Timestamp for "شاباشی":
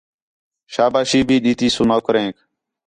0.73-1.21